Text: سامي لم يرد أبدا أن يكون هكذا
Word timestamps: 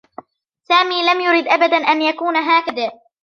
سامي 0.63 1.03
لم 1.03 1.21
يرد 1.21 1.47
أبدا 1.47 1.77
أن 1.77 2.01
يكون 2.01 2.37
هكذا 2.37 2.91